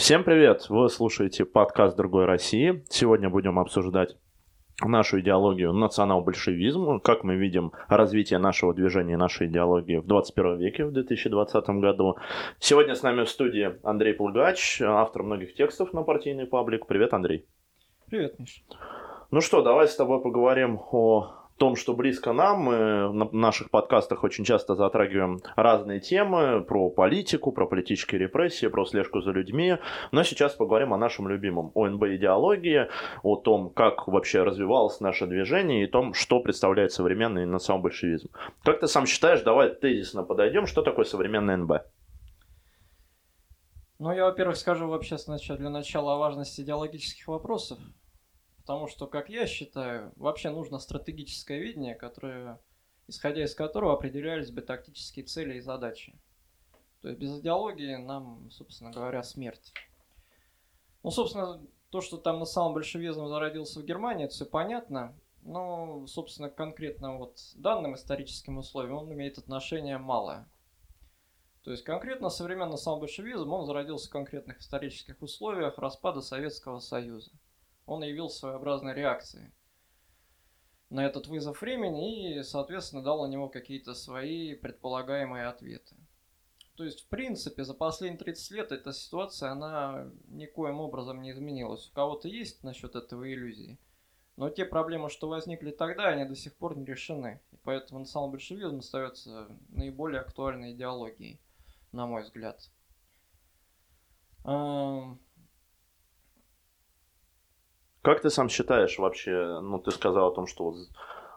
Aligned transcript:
Всем 0.00 0.24
привет! 0.24 0.70
Вы 0.70 0.88
слушаете 0.88 1.44
подкаст 1.44 1.94
«Другой 1.94 2.24
России». 2.24 2.82
Сегодня 2.88 3.28
будем 3.28 3.58
обсуждать 3.58 4.16
нашу 4.82 5.20
идеологию 5.20 5.74
национал-большевизм, 5.74 7.00
как 7.00 7.22
мы 7.22 7.36
видим 7.36 7.72
развитие 7.86 8.38
нашего 8.38 8.72
движения, 8.72 9.18
нашей 9.18 9.48
идеологии 9.48 9.98
в 9.98 10.06
21 10.06 10.56
веке, 10.56 10.86
в 10.86 10.92
2020 10.92 11.68
году. 11.80 12.16
Сегодня 12.58 12.94
с 12.94 13.02
нами 13.02 13.24
в 13.24 13.28
студии 13.28 13.78
Андрей 13.82 14.14
Пулгач, 14.14 14.80
автор 14.80 15.22
многих 15.22 15.54
текстов 15.54 15.92
на 15.92 16.02
партийный 16.02 16.46
паблик. 16.46 16.86
Привет, 16.86 17.12
Андрей. 17.12 17.44
Привет, 18.08 18.38
Миш. 18.38 18.64
Ну 19.30 19.42
что, 19.42 19.60
давай 19.60 19.86
с 19.86 19.94
тобой 19.96 20.22
поговорим 20.22 20.80
о 20.92 21.39
том, 21.60 21.76
что 21.76 21.92
близко 21.92 22.32
нам. 22.32 22.60
Мы 22.60 23.12
на 23.12 23.28
наших 23.32 23.70
подкастах 23.70 24.24
очень 24.24 24.44
часто 24.44 24.74
затрагиваем 24.74 25.40
разные 25.56 26.00
темы 26.00 26.64
про 26.64 26.88
политику, 26.88 27.52
про 27.52 27.66
политические 27.66 28.18
репрессии, 28.18 28.66
про 28.66 28.86
слежку 28.86 29.20
за 29.20 29.30
людьми. 29.30 29.76
Но 30.10 30.22
сейчас 30.22 30.54
поговорим 30.54 30.94
о 30.94 30.96
нашем 30.96 31.28
любимом 31.28 31.70
ОНБ 31.74 32.02
идеологии, 32.04 32.88
о 33.22 33.36
том, 33.36 33.68
как 33.68 34.08
вообще 34.08 34.42
развивалось 34.42 35.00
наше 35.00 35.26
движение 35.26 35.82
и 35.82 35.84
о 35.84 35.90
том, 35.90 36.14
что 36.14 36.40
представляет 36.40 36.92
современный 36.92 37.44
национал-большевизм. 37.44 38.30
Как 38.64 38.80
ты 38.80 38.86
сам 38.86 39.04
считаешь, 39.04 39.42
давай 39.42 39.68
тезисно 39.74 40.22
подойдем, 40.22 40.66
что 40.66 40.80
такое 40.80 41.04
современный 41.04 41.58
НБ? 41.58 41.72
Ну, 43.98 44.12
я, 44.12 44.24
во-первых, 44.24 44.56
скажу 44.56 44.88
вообще 44.88 45.18
сначала 45.18 45.58
для 45.58 45.68
начала 45.68 46.14
о 46.14 46.16
важности 46.16 46.62
идеологических 46.62 47.28
вопросов. 47.28 47.78
Потому 48.70 48.86
что, 48.86 49.08
как 49.08 49.28
я 49.28 49.48
считаю, 49.48 50.12
вообще 50.14 50.50
нужно 50.50 50.78
стратегическое 50.78 51.58
видение, 51.58 51.96
которое, 51.96 52.60
исходя 53.08 53.42
из 53.42 53.52
которого 53.52 53.94
определялись 53.94 54.52
бы 54.52 54.60
тактические 54.60 55.24
цели 55.24 55.56
и 55.56 55.60
задачи. 55.60 56.16
То 57.02 57.08
есть 57.08 57.20
без 57.20 57.36
идеологии 57.40 57.96
нам, 57.96 58.48
собственно 58.52 58.92
говоря, 58.92 59.24
смерть. 59.24 59.72
Ну, 61.02 61.10
собственно, 61.10 61.60
то, 61.90 62.00
что 62.00 62.16
там 62.16 62.38
на 62.38 62.44
самом 62.44 62.74
большевизм 62.74 63.26
зародился 63.26 63.80
в 63.80 63.84
Германии, 63.84 64.26
это 64.26 64.34
все 64.34 64.46
понятно. 64.46 65.18
Но, 65.42 66.06
собственно, 66.06 66.48
конкретно 66.48 67.18
вот 67.18 67.40
данным 67.56 67.96
историческим 67.96 68.58
условиям 68.58 68.98
он 68.98 69.12
имеет 69.12 69.36
отношение 69.36 69.98
малое. 69.98 70.48
То 71.64 71.72
есть 71.72 71.82
конкретно 71.82 72.28
современный 72.28 72.78
самобольшевизм, 72.78 73.52
он 73.52 73.66
зародился 73.66 74.06
в 74.06 74.12
конкретных 74.12 74.60
исторических 74.60 75.20
условиях 75.22 75.76
распада 75.76 76.20
Советского 76.20 76.78
Союза 76.78 77.32
он 77.90 78.04
явился 78.04 78.38
своеобразной 78.38 78.94
реакцией 78.94 79.50
на 80.90 81.04
этот 81.04 81.26
вызов 81.26 81.60
времени 81.60 82.36
и, 82.36 82.42
соответственно, 82.44 83.02
дал 83.02 83.26
на 83.26 83.30
него 83.30 83.48
какие-то 83.48 83.94
свои 83.94 84.54
предполагаемые 84.54 85.46
ответы. 85.46 85.96
То 86.76 86.84
есть, 86.84 87.00
в 87.00 87.08
принципе, 87.08 87.64
за 87.64 87.74
последние 87.74 88.18
30 88.18 88.50
лет 88.52 88.70
эта 88.70 88.92
ситуация, 88.92 89.50
она 89.50 90.08
никоим 90.28 90.78
образом 90.78 91.20
не 91.20 91.32
изменилась. 91.32 91.88
У 91.88 91.92
кого-то 91.92 92.28
есть 92.28 92.62
насчет 92.62 92.94
этого 92.94 93.30
иллюзии. 93.30 93.76
Но 94.36 94.50
те 94.50 94.64
проблемы, 94.64 95.10
что 95.10 95.28
возникли 95.28 95.72
тогда, 95.72 96.04
они 96.04 96.24
до 96.24 96.36
сих 96.36 96.54
пор 96.56 96.78
не 96.78 96.84
решены. 96.84 97.40
И 97.50 97.56
поэтому 97.56 97.98
национал-большевизм 97.98 98.78
остается 98.78 99.48
наиболее 99.68 100.20
актуальной 100.20 100.74
идеологией, 100.74 101.40
на 101.90 102.06
мой 102.06 102.22
взгляд. 102.22 102.70
Как 108.02 108.22
ты 108.22 108.30
сам 108.30 108.48
считаешь 108.48 108.98
вообще, 108.98 109.60
ну, 109.60 109.78
ты 109.78 109.90
сказал 109.90 110.28
о 110.28 110.34
том, 110.34 110.46
что 110.46 110.74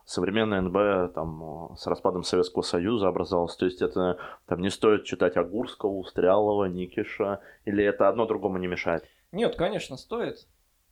современная 0.05 0.61
НБ 0.61 1.13
там 1.13 1.75
с 1.77 1.85
распадом 1.87 2.23
Советского 2.23 2.61
Союза 2.61 3.07
образовалась, 3.09 3.57
то 3.57 3.65
есть 3.65 3.81
это 3.81 4.17
там 4.45 4.61
не 4.61 4.69
стоит 4.69 5.03
читать 5.03 5.35
Агурского, 5.35 5.91
Устрялова, 5.91 6.65
Никиша, 6.65 7.41
или 7.65 7.83
это 7.83 8.07
одно 8.07 8.25
другому 8.25 8.57
не 8.59 8.67
мешает? 8.67 9.03
Нет, 9.33 9.57
конечно, 9.57 9.97
стоит, 9.97 10.47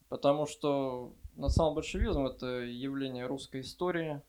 потому 0.09 0.45
что 0.45 1.13
национал-большевизм– 1.37 2.25
это 2.27 2.47
явление 2.47 3.25
русской 3.25 3.61
истории, 3.61 4.21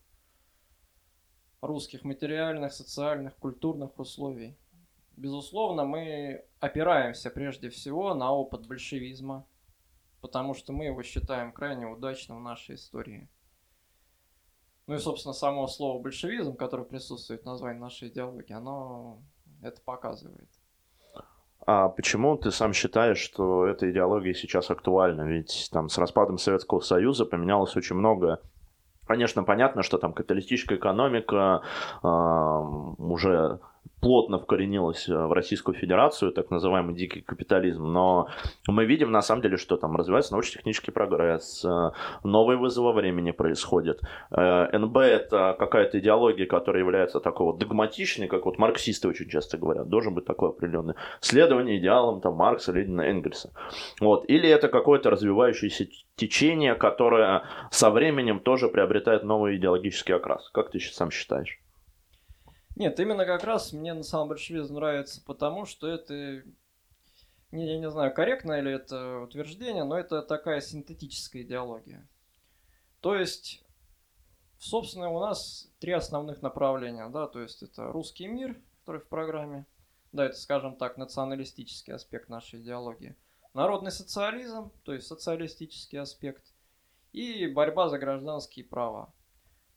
русских 1.61 2.05
материальных, 2.05 2.73
социальных, 2.73 3.35
культурных 3.37 3.99
условий. 3.99 4.57
Безусловно, 5.17 5.85
мы 5.85 6.45
опираемся 6.61 7.31
прежде 7.31 7.69
всего 7.69 8.15
на 8.15 8.33
опыт 8.33 8.69
большевизма– 8.69 9.45
потому 10.23 10.55
что 10.55 10.73
мы 10.73 10.87
его 10.87 11.03
считаем 11.03 11.53
крайне 11.53 11.87
удачным 11.87 12.39
в 12.39 12.43
нашей 12.43 12.77
истории. 12.77 13.29
Ну 14.87 14.95
и, 14.95 14.99
собственно, 14.99 15.35
само 15.35 15.67
слово 15.67 16.01
большевизм, 16.01 16.57
которое 16.57 16.85
присутствует 16.85 17.43
в 17.43 17.47
названии 17.47 17.81
нашей 17.81 18.09
идеологии, 18.09 18.53
оно 18.55 19.21
это 19.61 19.81
показывает. 19.83 20.49
А 21.65 21.89
почему 21.89 22.37
ты 22.37 22.51
сам 22.51 22.73
считаешь, 22.73 23.19
что 23.19 23.67
эта 23.67 23.91
идеология 23.91 24.35
сейчас 24.35 24.71
актуальна? 24.71 25.23
Ведь 25.23 25.69
там 25.73 25.89
с 25.89 25.99
распадом 25.99 26.39
Советского 26.39 26.81
Союза 26.81 27.25
поменялось 27.25 27.77
очень 27.77 27.97
много. 27.97 28.41
Конечно, 29.07 29.45
понятно, 29.45 29.83
что 29.83 29.99
там 29.99 30.13
капиталистическая 30.13 30.77
экономика 30.77 31.63
э, 32.03 32.07
уже 32.07 33.61
плотно 34.03 34.39
вкоренилась 34.41 35.09
э, 35.09 35.15
в 35.15 35.33
Российскую 35.33 35.77
Федерацию, 35.77 36.33
так 36.33 36.51
называемый 36.51 36.95
дикий 36.95 37.21
капитализм, 37.21 37.85
но 37.85 38.29
мы 38.67 38.85
видим 38.85 39.13
на 39.13 39.23
самом 39.23 39.43
деле, 39.43 39.57
что 39.57 39.77
там 39.77 39.97
развивается 39.97 40.33
научно-технический 40.33 40.91
прогресс, 40.91 41.65
э, 41.65 41.91
новые 42.25 42.59
вызовы 42.59 42.93
времени 42.93 43.31
происходят. 43.31 44.01
Э, 44.33 44.77
НБ 44.77 44.97
это 44.97 45.57
какая-то 45.57 46.01
идеология, 46.01 46.47
которая 46.47 46.83
является 46.83 47.21
такой 47.21 47.47
вот 47.47 47.59
догматичной, 47.59 48.27
как 48.27 48.45
вот 48.45 48.59
марксисты 48.59 49.09
очень 49.09 49.31
часто 49.31 49.57
говорят, 49.57 49.89
должен 49.89 50.15
быть 50.15 50.25
такое 50.25 50.51
определенное 50.51 50.97
следование 51.21 51.79
идеалам 51.79 52.21
там 52.21 52.35
Маркса, 52.35 52.73
Ленина, 52.73 53.03
Энгельса. 53.03 53.53
Вот. 54.01 54.29
Или 54.29 54.49
это 54.49 54.67
какое-то 54.67 55.11
развивающееся 55.11 55.87
течение, 56.17 56.75
которое 56.75 57.45
со 57.71 57.91
временем 57.91 58.41
тоже 58.41 58.69
приобретает 58.69 59.23
новый 59.23 59.57
идеологический 59.57 60.15
окрас. 60.15 60.51
Как 60.51 60.73
ты 60.73 60.81
сам 60.81 61.13
считаешь? 61.13 61.62
Нет, 62.75 62.99
именно 62.99 63.27
как 63.27 63.45
раз 63.45 63.73
мне 63.73 63.93
на 63.93 64.03
самом 64.03 64.29
большевизм 64.29 64.75
нравится, 64.75 65.23
потому 65.25 65.67
что 65.67 65.89
это, 65.89 66.43
не, 67.51 67.67
я 67.67 67.79
не 67.79 67.91
знаю, 67.91 68.15
корректно 68.15 68.59
ли 68.61 68.73
это 68.73 69.19
утверждение, 69.21 69.85
но 69.85 69.99
это 69.99 70.23
такая 70.23 70.61
синтетическая 70.61 71.43
идеология. 71.43 72.09
То 73.01 73.15
есть, 73.15 73.63
собственно, 74.59 75.11
у 75.11 75.21
нас 75.21 75.71
три 75.81 75.93
основных 75.93 76.41
направления, 76.41 77.09
да, 77.09 77.27
то 77.27 77.41
есть 77.41 77.63
это 77.63 77.93
русский 77.93 78.27
мир, 78.27 78.59
который 78.81 79.01
в 79.01 79.09
программе, 79.09 79.67
да, 80.13 80.27
это, 80.27 80.37
скажем 80.37 80.77
так, 80.77 80.97
националистический 80.97 81.93
аспект 81.93 82.31
нашей 82.31 82.61
идеологии, 82.61 83.17
народный 83.53 83.93
социализм, 83.93 84.73
то 84.85 84.95
есть 84.95 85.07
социалистический 85.07 85.99
аспект, 85.99 86.45
и 87.13 87.47
борьба 87.47 87.91
за 87.91 87.99
гражданские 87.99 88.65
права. 88.65 89.13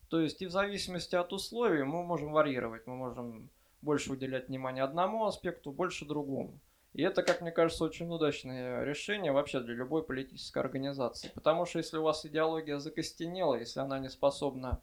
То 0.10 0.20
есть 0.20 0.42
и 0.42 0.48
в 0.48 0.52
зависимости 0.52 1.16
от 1.16 1.34
условий 1.34 1.84
мы 1.84 2.04
можем 2.04 2.32
варьировать, 2.32 2.86
мы 2.88 2.96
можем 2.96 3.50
больше 3.82 4.12
уделять 4.12 4.48
внимание 4.48 4.84
одному 4.84 5.26
аспекту, 5.26 5.72
больше 5.72 6.06
другому. 6.06 6.60
И 6.94 7.02
это, 7.02 7.24
как 7.24 7.42
мне 7.42 7.52
кажется, 7.52 7.84
очень 7.84 8.10
удачное 8.10 8.84
решение 8.84 9.32
вообще 9.32 9.60
для 9.60 9.74
любой 9.74 10.04
политической 10.04 10.60
организации. 10.60 11.30
Потому 11.36 11.66
что 11.66 11.80
если 11.80 11.98
у 11.98 12.04
вас 12.04 12.26
идеология 12.26 12.80
закостенела, 12.80 13.56
если 13.56 13.82
она 13.82 14.00
не 14.00 14.10
способна 14.10 14.80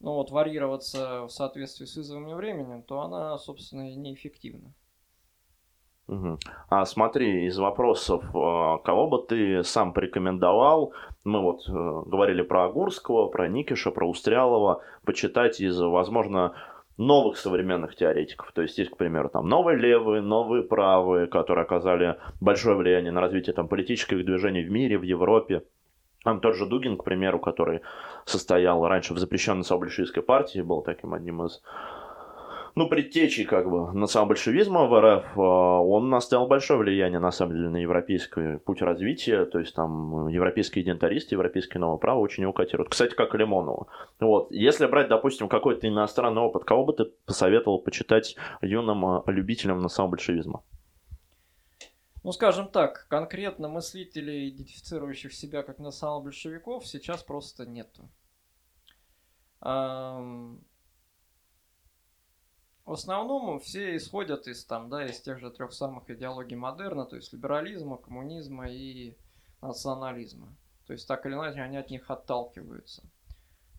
ну 0.00 0.14
вот, 0.14 0.30
варьироваться 0.30 1.22
в 1.22 1.30
соответствии 1.30 1.86
с 1.86 1.96
вызовами 1.96 2.34
времени, 2.34 2.82
то 2.82 3.00
она, 3.00 3.38
собственно, 3.38 3.90
и 3.90 3.94
неэффективна. 3.94 4.74
Угу. 6.06 6.38
А 6.68 6.84
смотри, 6.84 7.46
из 7.46 7.58
вопросов, 7.58 8.24
а, 8.34 8.78
кого 8.78 9.08
бы 9.08 9.22
ты 9.26 9.64
сам 9.64 9.92
порекомендовал, 9.92 10.92
мы 11.24 11.40
вот 11.40 11.66
э, 11.66 11.72
говорили 11.72 12.42
про 12.42 12.66
Агурского, 12.66 13.28
про 13.28 13.48
Никиша, 13.48 13.90
про 13.90 14.06
Устрялова, 14.06 14.82
почитать 15.06 15.60
из, 15.60 15.80
возможно, 15.80 16.54
новых 16.98 17.38
современных 17.38 17.96
теоретиков. 17.96 18.52
То 18.52 18.62
есть 18.62 18.78
есть, 18.78 18.90
к 18.90 18.96
примеру, 18.96 19.30
там 19.30 19.48
новые 19.48 19.78
левые, 19.78 20.20
новые 20.20 20.62
правые, 20.62 21.26
которые 21.26 21.64
оказали 21.64 22.18
большое 22.40 22.76
влияние 22.76 23.10
на 23.10 23.20
развитие 23.20 23.54
там, 23.54 23.68
политических 23.68 24.24
движений 24.24 24.62
в 24.62 24.70
мире, 24.70 24.98
в 24.98 25.02
Европе. 25.02 25.62
Там 26.22 26.40
тот 26.40 26.56
же 26.56 26.66
Дугин, 26.66 26.96
к 26.96 27.04
примеру, 27.04 27.38
который 27.38 27.80
состоял 28.24 28.86
раньше 28.86 29.14
в 29.14 29.18
запрещенной 29.18 29.64
сообщеской 29.64 30.22
партии, 30.22 30.60
был 30.60 30.82
таким 30.82 31.14
одним 31.14 31.44
из 31.44 31.62
ну, 32.76 32.88
предтечей 32.88 33.44
как 33.44 33.70
бы 33.70 33.92
национал-большевизма 33.92 34.86
в 34.86 35.00
РФ, 35.00 35.38
а, 35.38 35.40
он 35.80 36.12
оставил 36.12 36.46
большое 36.46 36.80
влияние, 36.80 37.20
на 37.20 37.30
самом 37.30 37.54
деле, 37.54 37.68
на 37.68 37.76
европейский 37.76 38.58
путь 38.58 38.82
развития, 38.82 39.44
то 39.44 39.60
есть 39.60 39.74
там 39.74 40.26
европейские 40.28 40.84
идентаристы, 40.84 41.36
европейское 41.36 41.80
новое 41.80 41.98
право 41.98 42.18
очень 42.18 42.42
его 42.42 42.52
котируют. 42.52 42.90
Кстати, 42.90 43.14
как 43.14 43.34
и 43.34 43.38
Лимонова. 43.38 43.86
Вот. 44.18 44.50
Если 44.50 44.86
брать, 44.86 45.08
допустим, 45.08 45.48
какой-то 45.48 45.88
иностранный 45.88 46.42
опыт, 46.42 46.64
кого 46.64 46.84
бы 46.84 46.92
ты 46.92 47.04
посоветовал 47.26 47.78
почитать 47.78 48.36
юным 48.60 49.06
а, 49.06 49.22
любителям 49.26 49.80
национал-большевизма? 49.80 50.62
Ну, 52.24 52.32
скажем 52.32 52.68
так, 52.68 53.06
конкретно 53.08 53.68
мыслителей, 53.68 54.48
идентифицирующих 54.48 55.32
себя 55.32 55.62
как 55.62 55.78
национал-большевиков, 55.78 56.86
сейчас 56.86 57.22
просто 57.22 57.66
нету. 57.66 58.08
В 62.84 62.92
основном 62.92 63.60
все 63.60 63.96
исходят 63.96 64.46
из, 64.46 64.64
там, 64.64 64.90
да, 64.90 65.06
из 65.06 65.20
тех 65.20 65.38
же 65.38 65.50
трех 65.50 65.72
самых 65.72 66.10
идеологий 66.10 66.56
модерна, 66.56 67.06
то 67.06 67.16
есть 67.16 67.32
либерализма, 67.32 67.96
коммунизма 67.96 68.70
и 68.70 69.16
национализма. 69.62 70.54
То 70.86 70.92
есть 70.92 71.08
так 71.08 71.24
или 71.24 71.32
иначе 71.32 71.60
они 71.60 71.78
от 71.78 71.90
них 71.90 72.10
отталкиваются. 72.10 73.02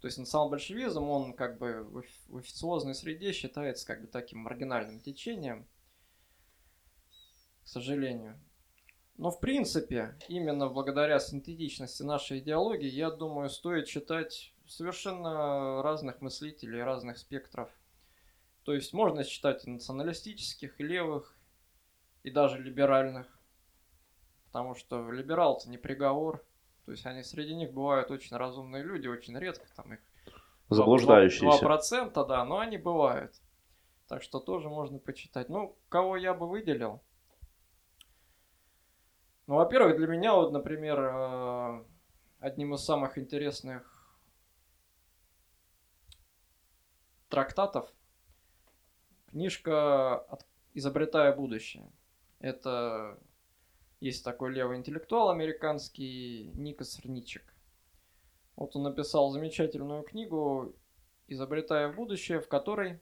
То 0.01 0.07
есть 0.07 0.17
национал-большевизм, 0.17 1.03
он 1.03 1.33
как 1.33 1.57
бы 1.57 1.83
в 2.27 2.37
официозной 2.37 2.95
среде 2.95 3.31
считается 3.31 3.85
как 3.85 4.01
бы 4.01 4.07
таким 4.07 4.39
маргинальным 4.39 4.99
течением, 4.99 5.67
к 7.63 7.67
сожалению. 7.67 8.39
Но 9.17 9.31
в 9.31 9.39
принципе, 9.39 10.17
именно 10.27 10.67
благодаря 10.67 11.19
синтетичности 11.19 12.03
нашей 12.03 12.39
идеологии, 12.39 12.89
я 12.89 13.11
думаю, 13.11 13.49
стоит 13.49 13.85
читать 13.85 14.53
совершенно 14.67 15.81
разных 15.81 16.21
мыслителей, 16.21 16.83
разных 16.83 17.17
спектров. 17.17 17.69
То 18.65 18.73
есть 18.73 18.93
можно 18.93 19.23
читать 19.23 19.63
и 19.65 19.69
националистических, 19.69 20.79
и 20.79 20.83
левых, 20.83 21.37
и 22.23 22.31
даже 22.31 22.57
либеральных. 22.57 23.27
Потому 24.47 24.73
что 24.73 25.11
либерал 25.11 25.57
это 25.57 25.69
не 25.69 25.77
приговор. 25.77 26.43
То 26.85 26.91
есть 26.91 27.05
они 27.05 27.21
среди 27.21 27.55
них 27.55 27.71
бывают 27.73 28.09
очень 28.09 28.35
разумные 28.35 28.83
люди, 28.83 29.07
очень 29.07 29.37
редко 29.37 29.67
там 29.75 29.93
их 29.93 29.99
заблуждающиеся. 30.69 31.63
2%, 31.63 32.27
да, 32.27 32.43
но 32.43 32.57
они 32.57 32.77
бывают. 32.77 33.35
Так 34.07 34.23
что 34.23 34.39
тоже 34.39 34.67
можно 34.67 34.97
почитать. 34.97 35.47
Ну, 35.47 35.77
кого 35.89 36.17
я 36.17 36.33
бы 36.33 36.49
выделил? 36.49 37.03
Ну, 39.45 39.55
во-первых, 39.55 39.97
для 39.97 40.07
меня 40.07 40.33
вот, 40.33 40.51
например, 40.51 40.99
э, 40.99 41.85
одним 42.39 42.73
из 42.73 42.83
самых 42.83 43.19
интересных 43.19 44.17
трактатов 47.29 47.93
книжка 49.35 50.25
«Изобретая 50.73 51.35
будущее». 51.35 51.91
Это 52.39 53.19
есть 53.99 54.23
такой 54.23 54.53
левый 54.53 54.77
интеллектуал 54.77 55.29
американский 55.29 56.51
Никас 56.53 57.01
Рничек. 57.01 57.53
Вот 58.55 58.77
он 58.77 58.83
написал 58.83 59.29
замечательную 59.31 60.03
книгу 60.03 60.73
«Изобретая 61.27 61.91
будущее», 61.91 62.39
в 62.39 62.47
которой, 62.47 63.01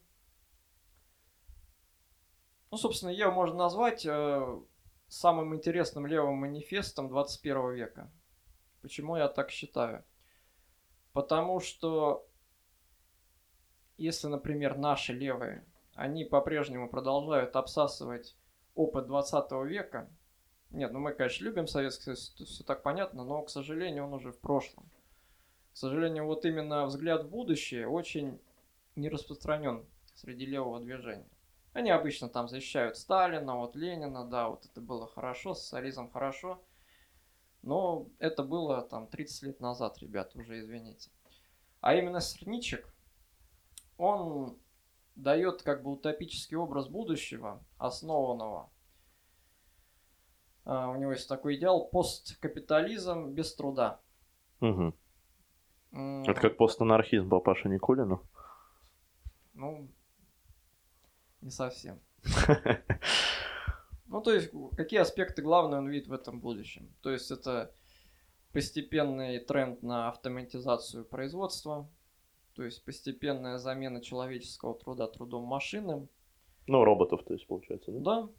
ну, 2.71 2.77
собственно, 2.77 3.11
ее 3.11 3.29
можно 3.29 3.57
назвать 3.57 4.03
э, 4.03 4.61
самым 5.09 5.53
интересным 5.53 6.07
левым 6.07 6.37
манифестом 6.37 7.09
21 7.09 7.73
века. 7.73 8.11
Почему 8.81 9.17
я 9.17 9.27
так 9.27 9.51
считаю? 9.51 10.03
Потому 11.11 11.59
что 11.59 12.27
если, 13.97 14.25
например, 14.25 14.79
наши 14.79 15.13
левые, 15.13 15.63
они 15.95 16.25
по-прежнему 16.25 16.89
продолжают 16.89 17.55
обсасывать 17.55 18.35
опыт 18.75 19.07
20 19.07 19.51
века, 19.65 20.09
нет, 20.73 20.91
ну 20.91 20.99
мы, 20.99 21.13
конечно, 21.13 21.43
любим 21.45 21.67
Советский 21.67 22.15
Союз, 22.15 22.33
все 22.35 22.63
так 22.63 22.81
понятно, 22.81 23.23
но, 23.23 23.43
к 23.43 23.49
сожалению, 23.51 24.05
он 24.05 24.13
уже 24.13 24.31
в 24.31 24.39
прошлом. 24.39 24.89
К 25.71 25.77
сожалению, 25.77 26.25
вот 26.25 26.45
именно 26.45 26.85
взгляд 26.85 27.25
в 27.25 27.29
будущее 27.29 27.87
очень 27.87 28.39
не 28.95 29.09
распространен 29.09 29.85
среди 30.15 30.45
левого 30.45 30.79
движения. 30.79 31.29
Они 31.73 31.91
обычно 31.91 32.29
там 32.29 32.47
защищают 32.47 32.97
Сталина, 32.97 33.55
вот 33.55 33.75
Ленина, 33.75 34.25
да, 34.25 34.49
вот 34.49 34.65
это 34.65 34.81
было 34.81 35.07
хорошо, 35.07 35.53
социализм 35.53 36.11
хорошо. 36.11 36.63
Но 37.61 38.07
это 38.19 38.43
было 38.43 38.81
там 38.81 39.07
30 39.07 39.43
лет 39.43 39.59
назад, 39.59 39.97
ребята, 39.99 40.37
уже 40.37 40.59
извините. 40.59 41.09
А 41.81 41.95
именно 41.95 42.19
Сырничек, 42.19 42.93
он 43.97 44.57
дает 45.15 45.63
как 45.63 45.83
бы 45.83 45.91
утопический 45.91 46.57
образ 46.57 46.87
будущего, 46.87 47.63
основанного. 47.77 48.71
А, 50.65 50.89
у 50.89 50.95
него 50.95 51.11
есть 51.11 51.27
такой 51.27 51.55
идеал 51.55 51.87
посткапитализм 51.89 53.31
без 53.31 53.53
труда. 53.55 54.01
Угу. 54.61 54.93
Это 55.91 56.41
как 56.41 56.57
постанархизм 56.57 57.29
папаша 57.29 57.69
Никулину? 57.69 58.23
Ну, 59.53 59.89
не 61.41 61.51
совсем. 61.51 61.99
Ну, 64.05 64.21
то 64.21 64.31
есть, 64.31 64.51
какие 64.77 64.99
аспекты 64.99 65.41
главные 65.41 65.79
он 65.79 65.89
видит 65.89 66.07
в 66.07 66.13
этом 66.13 66.39
будущем? 66.39 66.93
То 67.01 67.09
есть, 67.09 67.31
это 67.31 67.73
постепенный 68.51 69.39
тренд 69.39 69.81
на 69.81 70.07
автоматизацию 70.09 71.03
производства, 71.03 71.89
то 72.55 72.63
есть 72.63 72.83
постепенная 72.83 73.57
замена 73.57 74.01
человеческого 74.01 74.75
труда 74.75 75.07
трудом 75.07 75.43
машины. 75.43 76.07
Ну, 76.67 76.83
роботов, 76.83 77.23
то 77.25 77.33
есть, 77.33 77.47
получается, 77.47 77.91
да? 77.91 77.99
Да. 77.99 78.29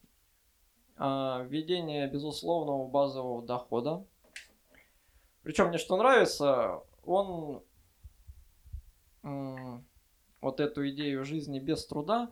А, 0.97 1.43
введение 1.43 2.09
безусловного 2.09 2.87
базового 2.89 3.43
дохода. 3.43 4.07
Причем 5.43 5.69
мне 5.69 5.79
что 5.79 5.97
нравится, 5.97 6.83
он 7.05 7.63
вот 9.23 10.61
эту 10.61 10.89
идею 10.89 11.25
жизни 11.25 11.59
без 11.59 11.87
труда 11.87 12.31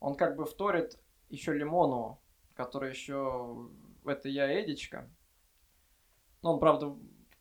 он 0.00 0.14
как 0.14 0.36
бы 0.36 0.44
вторит 0.44 0.98
еще 1.28 1.52
Лимонову, 1.52 2.20
который 2.54 2.90
еще 2.90 3.68
это 4.04 4.28
я 4.28 4.62
Эдичка. 4.62 5.10
Ну, 6.42 6.52
он, 6.52 6.60
правда, 6.60 6.96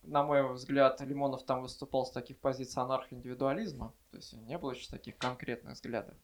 на 0.07 0.24
мой 0.24 0.54
взгляд, 0.54 1.01
Лимонов 1.01 1.44
там 1.44 1.62
выступал 1.62 2.06
с 2.06 2.12
таких 2.12 2.39
позиций 2.39 2.81
анархо-индивидуализма, 2.81 3.94
то 4.12 4.18
есть 4.18 4.33
не 4.33 4.57
было 4.57 4.71
еще 4.71 4.89
таких 4.89 5.18
конкретных 5.18 5.74
взглядов. 5.74 6.15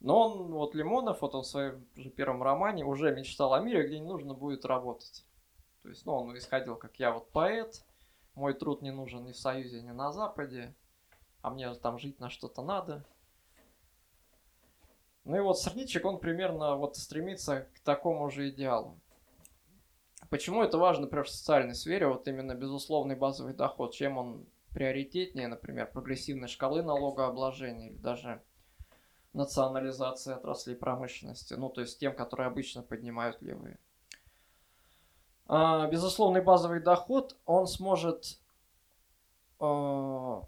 Но 0.00 0.28
он, 0.28 0.52
вот 0.52 0.74
Лимонов, 0.74 1.20
вот 1.20 1.34
он 1.34 1.42
в 1.42 1.46
своем 1.46 1.86
же 1.94 2.10
первом 2.10 2.42
романе 2.42 2.84
уже 2.84 3.14
мечтал 3.14 3.54
о 3.54 3.60
мире, 3.60 3.86
где 3.86 3.98
не 3.98 4.06
нужно 4.06 4.34
будет 4.34 4.64
работать. 4.64 5.24
То 5.82 5.88
есть, 5.90 6.04
ну, 6.04 6.14
он 6.14 6.36
исходил, 6.36 6.76
как 6.76 6.98
я 6.98 7.12
вот 7.12 7.30
поэт, 7.30 7.84
мой 8.34 8.54
труд 8.54 8.82
не 8.82 8.90
нужен 8.90 9.24
ни 9.24 9.32
в 9.32 9.38
Союзе, 9.38 9.82
ни 9.82 9.90
на 9.90 10.12
Западе, 10.12 10.74
а 11.42 11.50
мне 11.50 11.72
там 11.74 11.98
жить 11.98 12.18
на 12.18 12.28
что-то 12.28 12.62
надо. 12.62 13.04
Ну 15.24 15.36
и 15.36 15.40
вот 15.40 15.58
Сорничек, 15.58 16.04
он 16.04 16.18
примерно 16.18 16.76
вот 16.76 16.96
стремится 16.96 17.68
к 17.74 17.80
такому 17.80 18.30
же 18.30 18.50
идеалу. 18.50 19.00
Почему 20.30 20.62
это 20.62 20.78
важно, 20.78 21.02
например, 21.02 21.24
в 21.24 21.30
социальной 21.30 21.74
сфере, 21.74 22.08
вот 22.08 22.26
именно 22.26 22.54
безусловный 22.54 23.14
базовый 23.14 23.54
доход, 23.54 23.94
чем 23.94 24.18
он 24.18 24.46
приоритетнее, 24.70 25.48
например, 25.48 25.90
прогрессивной 25.90 26.48
шкалы 26.48 26.82
налогообложения 26.82 27.90
или 27.90 27.96
даже 27.96 28.42
национализации 29.32 30.34
отраслей 30.34 30.76
промышленности, 30.76 31.54
ну, 31.54 31.68
то 31.68 31.80
есть 31.82 31.98
тем, 31.98 32.14
которые 32.14 32.48
обычно 32.48 32.82
поднимают 32.82 33.40
левые. 33.40 33.78
А, 35.46 35.86
безусловный 35.86 36.42
базовый 36.42 36.80
доход, 36.80 37.36
он 37.44 37.66
сможет 37.66 38.40
а, 39.60 40.42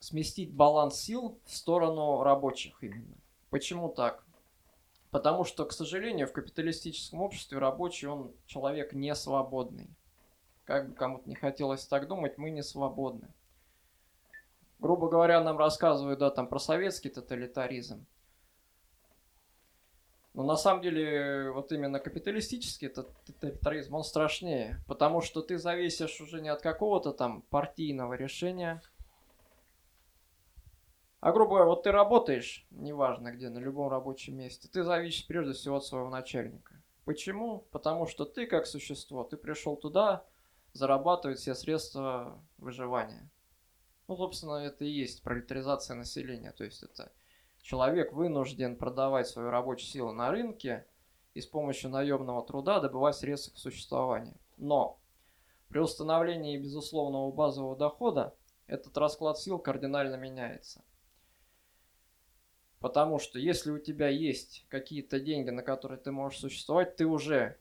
сместить 0.00 0.52
баланс 0.52 0.96
сил 0.96 1.38
в 1.44 1.54
сторону 1.54 2.22
рабочих 2.22 2.82
именно. 2.82 3.14
Почему 3.50 3.88
так? 3.88 4.23
Потому 5.14 5.44
что, 5.44 5.64
к 5.64 5.70
сожалению, 5.70 6.26
в 6.26 6.32
капиталистическом 6.32 7.20
обществе 7.20 7.58
рабочий, 7.58 8.08
он 8.08 8.32
человек 8.46 8.94
не 8.94 9.14
свободный. 9.14 9.88
Как 10.64 10.88
бы 10.88 10.96
кому-то 10.96 11.28
не 11.28 11.36
хотелось 11.36 11.86
так 11.86 12.08
думать, 12.08 12.36
мы 12.36 12.50
не 12.50 12.64
свободны. 12.64 13.28
Грубо 14.80 15.08
говоря, 15.08 15.40
нам 15.40 15.56
рассказывают, 15.56 16.18
да, 16.18 16.30
там 16.30 16.48
про 16.48 16.58
советский 16.58 17.10
тоталитаризм. 17.10 18.04
Но 20.32 20.42
на 20.42 20.56
самом 20.56 20.82
деле, 20.82 21.52
вот 21.52 21.70
именно 21.70 22.00
капиталистический 22.00 22.88
тоталитаризм, 22.88 23.94
он 23.94 24.02
страшнее. 24.02 24.82
Потому 24.88 25.20
что 25.20 25.42
ты 25.42 25.58
зависишь 25.58 26.20
уже 26.20 26.40
не 26.40 26.48
от 26.48 26.60
какого-то 26.60 27.12
там 27.12 27.42
партийного 27.42 28.14
решения, 28.14 28.82
а 31.24 31.32
грубо 31.32 31.52
говоря, 31.52 31.70
вот 31.70 31.84
ты 31.84 31.90
работаешь, 31.90 32.66
неважно 32.70 33.32
где, 33.32 33.48
на 33.48 33.56
любом 33.56 33.88
рабочем 33.88 34.36
месте, 34.36 34.68
ты 34.68 34.82
зависишь 34.84 35.26
прежде 35.26 35.54
всего 35.54 35.76
от 35.76 35.84
своего 35.86 36.10
начальника. 36.10 36.74
Почему? 37.06 37.60
Потому 37.70 38.06
что 38.06 38.26
ты 38.26 38.46
как 38.46 38.66
существо, 38.66 39.24
ты 39.24 39.38
пришел 39.38 39.74
туда 39.74 40.26
зарабатывать 40.74 41.38
все 41.38 41.54
средства 41.54 42.38
выживания. 42.58 43.30
Ну, 44.06 44.18
собственно, 44.18 44.56
это 44.56 44.84
и 44.84 44.90
есть 44.90 45.22
пролетаризация 45.22 45.96
населения. 45.96 46.52
То 46.52 46.64
есть 46.64 46.82
это 46.82 47.10
человек 47.62 48.12
вынужден 48.12 48.76
продавать 48.76 49.26
свою 49.26 49.48
рабочую 49.48 49.88
силу 49.88 50.12
на 50.12 50.30
рынке 50.30 50.86
и 51.32 51.40
с 51.40 51.46
помощью 51.46 51.88
наемного 51.88 52.44
труда 52.44 52.80
добывать 52.80 53.16
средства 53.16 53.54
к 53.54 53.56
существованию. 53.56 54.34
Но 54.58 54.98
при 55.70 55.78
установлении 55.78 56.58
безусловного 56.58 57.32
базового 57.32 57.76
дохода 57.76 58.34
этот 58.66 58.98
расклад 58.98 59.38
сил 59.38 59.58
кардинально 59.58 60.16
меняется. 60.16 60.84
Потому 62.84 63.18
что 63.18 63.38
если 63.38 63.70
у 63.70 63.78
тебя 63.78 64.08
есть 64.08 64.66
какие-то 64.68 65.18
деньги, 65.18 65.48
на 65.48 65.62
которые 65.62 65.98
ты 65.98 66.12
можешь 66.12 66.38
существовать, 66.38 66.96
ты 66.96 67.06
уже 67.06 67.56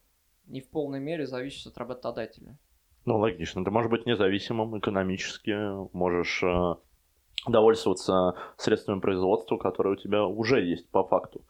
не 0.47 0.59
в 0.59 0.69
полной 0.69 0.99
мере 0.99 1.25
зависишь 1.25 1.65
от 1.65 1.77
работодателя. 1.77 2.57
Ну, 3.05 3.17
логично. 3.17 3.63
Ты 3.63 3.71
можешь 3.71 3.89
быть 3.89 4.05
независимым 4.05 4.77
экономически, 4.77 5.55
можешь 5.95 6.43
э, 6.43 6.75
довольствоваться 7.47 8.35
средствами 8.57 8.99
производства, 8.99 9.55
которые 9.55 9.93
у 9.93 9.95
тебя 9.95 10.25
уже 10.25 10.61
есть 10.61 10.89
по 10.89 11.05
факту. 11.05 11.45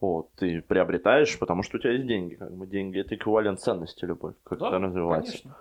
Вот, 0.00 0.28
ты 0.36 0.62
приобретаешь, 0.62 1.36
потому 1.40 1.64
что 1.64 1.76
у 1.76 1.80
тебя 1.80 1.94
есть 1.94 2.06
деньги. 2.06 2.36
Как 2.36 2.52
бы 2.52 2.68
деньги 2.68 3.00
это 3.00 3.16
эквивалент 3.16 3.60
ценности 3.60 4.04
любой, 4.04 4.34
как 4.44 4.60
да, 4.60 4.68
это 4.68 4.78
называется. 4.78 5.32
Конечно. 5.32 5.56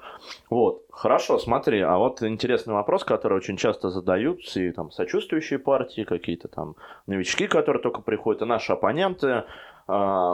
Вот, 0.51 0.83
хорошо, 0.91 1.39
смотри, 1.39 1.81
а 1.81 1.97
вот 1.97 2.21
интересный 2.21 2.75
вопрос, 2.75 3.03
который 3.03 3.37
очень 3.37 3.57
часто 3.57 3.89
задают 3.89 4.41
и 4.55 4.71
там 4.71 4.91
сочувствующие 4.91 5.57
партии, 5.57 6.03
какие-то 6.03 6.49
там 6.49 6.75
новички, 7.07 7.47
которые 7.47 7.81
только 7.81 8.01
приходят, 8.01 8.43
и 8.43 8.45
наши 8.45 8.73
оппоненты, 8.73 9.45
э, 9.87 10.33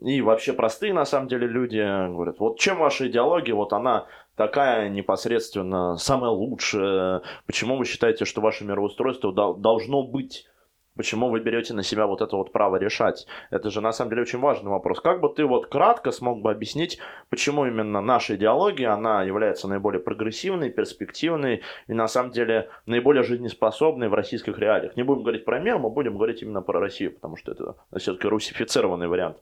и 0.00 0.20
вообще 0.20 0.52
простые 0.52 0.92
на 0.92 1.04
самом 1.04 1.28
деле 1.28 1.46
люди 1.46 1.78
говорят, 1.78 2.40
вот 2.40 2.58
чем 2.58 2.78
ваша 2.78 3.06
идеология, 3.06 3.54
вот 3.54 3.72
она 3.72 4.06
такая 4.34 4.88
непосредственно 4.88 5.96
самая 5.96 6.30
лучшая, 6.30 7.22
почему 7.46 7.76
вы 7.76 7.84
считаете, 7.84 8.24
что 8.24 8.40
ваше 8.40 8.64
мироустройство 8.64 9.32
должно 9.32 10.02
быть 10.02 10.48
Почему 10.96 11.28
вы 11.28 11.40
берете 11.40 11.74
на 11.74 11.82
себя 11.82 12.06
вот 12.06 12.22
это 12.22 12.36
вот 12.36 12.52
право 12.52 12.76
решать? 12.76 13.26
Это 13.50 13.68
же 13.70 13.80
на 13.80 13.92
самом 13.92 14.10
деле 14.10 14.22
очень 14.22 14.38
важный 14.38 14.70
вопрос. 14.70 15.00
Как 15.00 15.20
бы 15.20 15.28
ты 15.28 15.44
вот 15.44 15.66
кратко 15.66 16.12
смог 16.12 16.40
бы 16.40 16.52
объяснить, 16.52 17.00
почему 17.30 17.66
именно 17.66 18.00
наша 18.00 18.36
идеология, 18.36 18.92
она 18.92 19.24
является 19.24 19.66
наиболее 19.66 20.00
прогрессивной, 20.00 20.70
перспективной 20.70 21.62
и 21.88 21.94
на 21.94 22.06
самом 22.06 22.30
деле 22.30 22.70
наиболее 22.86 23.24
жизнеспособной 23.24 24.08
в 24.08 24.14
российских 24.14 24.56
реалиях? 24.58 24.94
Не 24.96 25.02
будем 25.02 25.22
говорить 25.22 25.44
про 25.44 25.58
мир, 25.58 25.78
мы 25.78 25.90
будем 25.90 26.14
говорить 26.14 26.42
именно 26.42 26.62
про 26.62 26.78
Россию, 26.78 27.14
потому 27.14 27.36
что 27.36 27.50
это 27.50 27.74
все-таки 27.98 28.28
русифицированный 28.28 29.08
вариант 29.08 29.38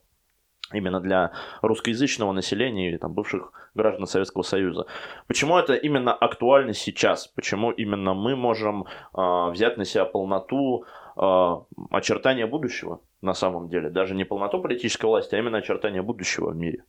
именно 0.73 1.00
для 1.00 1.32
русскоязычного 1.61 2.32
населения 2.32 2.88
или 2.88 2.97
там 2.97 3.12
бывших 3.12 3.52
граждан 3.75 4.06
Советского 4.06 4.42
Союза. 4.42 4.87
Почему 5.26 5.59
это 5.59 5.75
именно 5.75 6.14
актуально 6.14 6.73
сейчас? 6.73 7.26
Почему 7.26 7.71
именно 7.71 8.14
мы 8.14 8.37
можем 8.37 8.85
э, 8.85 9.50
взять 9.50 9.76
на 9.76 9.85
себя 9.85 10.06
полноту 10.06 10.85
очертания 11.14 12.47
будущего 12.47 13.00
на 13.21 13.35
самом 13.35 13.69
деле. 13.69 13.90
Даже 13.90 14.14
не 14.14 14.25
полноту 14.25 14.61
политической 14.61 15.07
власти, 15.07 15.35
а 15.35 15.38
именно 15.38 15.59
очертания 15.59 16.02
будущего 16.02 16.50
в 16.50 16.57
мире. 16.57 16.85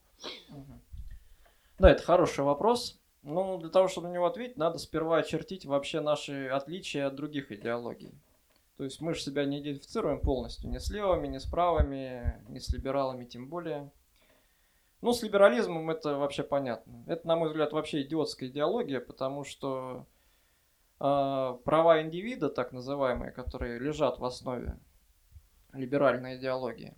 Да, 1.79 1.91
это 1.91 2.03
хороший 2.03 2.43
вопрос. 2.43 2.99
Ну, 3.23 3.57
для 3.57 3.69
того, 3.69 3.87
чтобы 3.87 4.09
на 4.09 4.13
него 4.13 4.25
ответить, 4.25 4.57
надо 4.57 4.77
сперва 4.77 5.17
очертить 5.17 5.65
вообще 5.65 6.01
наши 6.01 6.47
отличия 6.47 7.07
от 7.07 7.15
других 7.15 7.51
идеологий. 7.51 8.13
То 8.77 8.83
есть 8.83 9.01
мы 9.01 9.13
же 9.13 9.21
себя 9.21 9.45
не 9.45 9.61
идентифицируем 9.61 10.19
полностью 10.19 10.69
ни 10.69 10.77
с 10.77 10.89
левыми, 10.89 11.27
ни 11.27 11.37
с 11.37 11.45
правыми, 11.45 12.41
ни 12.49 12.59
с 12.59 12.69
либералами 12.73 13.23
тем 13.23 13.47
более. 13.47 13.91
Ну, 15.01 15.13
с 15.13 15.21
либерализмом 15.21 15.89
это 15.89 16.17
вообще 16.17 16.43
понятно. 16.43 17.03
Это, 17.07 17.27
на 17.27 17.35
мой 17.35 17.49
взгляд, 17.49 17.71
вообще 17.71 18.01
идиотская 18.01 18.49
идеология, 18.49 18.99
потому 18.99 19.43
что 19.43 20.05
права 20.97 22.01
индивида, 22.01 22.49
так 22.49 22.71
называемые, 22.71 23.31
которые 23.31 23.79
лежат 23.79 24.19
в 24.19 24.25
основе 24.25 24.79
либеральной 25.73 26.37
идеологии, 26.37 26.95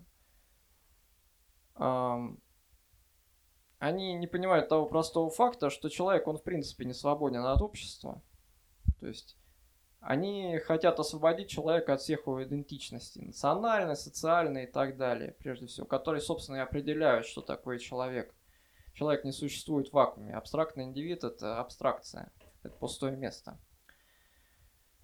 они 3.80 4.14
не 4.14 4.28
понимают 4.28 4.70
того 4.70 4.86
простого 4.88 5.30
факта, 5.30 5.70
что 5.70 5.90
человек, 5.90 6.28
он 6.28 6.38
в 6.38 6.44
принципе 6.44 6.86
не 6.86 6.94
свободен 6.94 7.46
от 7.46 7.62
общества. 7.62 8.22
То 9.00 9.08
есть 9.08 9.38
они 10.00 10.60
хотят 10.60 11.00
освободить 11.00 11.50
человека 11.50 11.94
от 11.94 12.02
всех 12.02 12.28
его 12.28 12.44
идентичностей, 12.44 13.24
национальной, 13.24 13.96
социальной 13.96 14.66
и 14.66 14.72
так 14.72 14.98
далее, 14.98 15.32
прежде 15.32 15.66
всего, 15.66 15.88
которые, 15.88 16.22
собственно, 16.22 16.58
и 16.58 16.60
определяют, 16.60 17.26
что 17.26 17.42
такое 17.42 17.80
человек. 17.80 18.34
Человек 18.94 19.26
не 19.26 19.32
существует 19.32 19.90
в 19.90 19.94
вакууме. 19.94 20.34
Абстрактный 20.36 20.86
индивид– 20.86 21.24
это 21.26 21.60
абстракция, 21.60 22.32
это 22.64 22.76
пустое 22.76 23.18
место. 23.18 23.60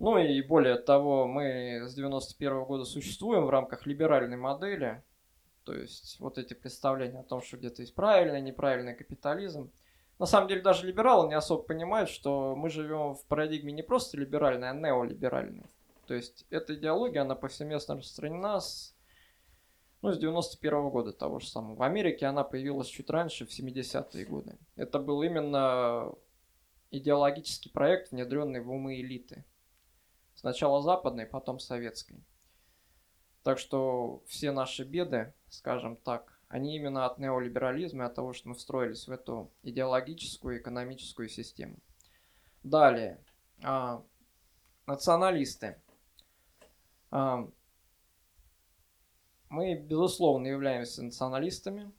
Ну 0.02 0.18
и 0.18 0.42
более 0.42 0.78
того, 0.78 1.28
мы 1.28 1.84
с 1.88 1.94
91 1.94 2.54
-го 2.54 2.66
года 2.66 2.86
существуем 2.86 3.46
в 3.46 3.52
рамках 3.52 3.86
либеральной 3.86 4.36
модели, 4.36 5.04
то 5.64 5.76
есть 5.76 6.20
вот 6.20 6.40
эти 6.40 6.56
представления 6.56 7.20
о 7.20 7.24
том, 7.24 7.44
что 7.44 7.58
где-то 7.58 7.84
есть 7.84 7.94
правильный, 7.94 8.42
неправильный 8.42 8.96
капитализм. 8.96 9.72
На 10.18 10.26
самом 10.26 10.48
деле 10.48 10.64
даже 10.64 10.88
либералы 10.88 11.28
не 11.28 11.36
особо 11.36 11.62
понимают, 11.62 12.10
что 12.10 12.56
мы 12.56 12.72
живем 12.72 13.14
в 13.14 13.24
парадигме 13.28 13.74
не 13.74 13.84
просто 13.84 14.18
либеральной, 14.18 14.72
а 14.72 14.74
неолиберальной. 14.74 15.68
То 16.08 16.16
есть 16.16 16.48
эта 16.50 16.74
идеология, 16.74 17.22
она 17.22 17.36
повсеместно 17.36 17.96
распространена 17.96 18.60
с, 18.60 18.96
ну, 20.02 20.12
с 20.12 20.18
91 20.18 20.80
-го 20.80 20.90
года 20.90 21.14
того 21.14 21.38
же 21.38 21.48
самого. 21.48 21.76
В 21.76 21.84
Америке 21.84 22.26
она 22.26 22.44
появилась 22.44 22.88
чуть 22.88 23.12
раньше, 23.12 23.46
в 23.46 23.52
70-е 23.52 24.26
годы. 24.26 24.58
Это 24.76 24.98
был 24.98 25.22
именно 25.22 26.12
идеологический 26.90 27.70
проект, 27.70 28.10
внедренный 28.10 28.62
в 28.62 28.72
умы 28.72 29.00
элиты. 29.00 29.46
Сначала 30.42 30.82
западной, 30.82 31.28
потом 31.28 31.60
советской. 31.60 32.26
Так 33.44 33.60
что 33.60 34.24
все 34.26 34.52
наши 34.52 34.84
беды, 34.84 35.36
скажем 35.50 35.96
так, 35.96 36.36
они 36.48 36.76
именно 36.76 37.06
от 37.06 37.20
неолиберализма 37.20 38.04
и 38.04 38.08
от 38.08 38.16
того, 38.16 38.34
что 38.34 38.50
мы 38.50 38.56
встроились 38.56 39.08
в 39.08 39.12
эту 39.12 39.52
идеологическую 39.62 40.58
и 40.58 40.60
экономическую 40.60 41.30
систему. 41.30 41.76
Далее. 42.64 43.24
А, 43.62 44.04
националисты. 44.88 45.80
А, 47.12 47.48
мы, 49.50 49.76
безусловно, 49.76 50.48
являемся 50.48 51.04
националистами. 51.04 51.92